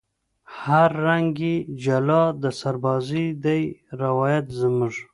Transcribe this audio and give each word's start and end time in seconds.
هر 0.61 0.89
رنگ 1.05 1.29
یې 1.47 1.55
جلا 1.83 2.23
د 2.43 2.45
سربازۍ 2.59 3.27
دی 3.43 3.61
روایت 4.03 4.45
زموږ 4.61 4.93